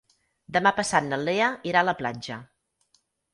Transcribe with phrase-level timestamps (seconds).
[0.55, 2.39] Demà passat na Lea irà a la platja.